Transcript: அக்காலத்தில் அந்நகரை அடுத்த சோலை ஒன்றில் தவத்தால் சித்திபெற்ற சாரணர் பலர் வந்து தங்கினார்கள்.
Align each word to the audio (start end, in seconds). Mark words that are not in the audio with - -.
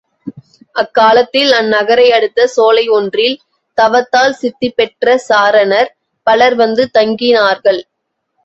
அக்காலத்தில் 0.75 1.51
அந்நகரை 1.57 2.07
அடுத்த 2.11 2.47
சோலை 2.47 2.85
ஒன்றில் 2.97 3.37
தவத்தால் 3.77 4.35
சித்திபெற்ற 4.41 5.17
சாரணர் 5.29 5.91
பலர் 6.27 6.57
வந்து 6.63 6.85
தங்கினார்கள். 6.93 7.81